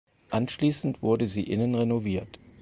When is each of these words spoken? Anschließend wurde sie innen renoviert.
Anschließend 0.31 1.03
wurde 1.03 1.27
sie 1.27 1.43
innen 1.43 1.75
renoviert. 1.75 2.39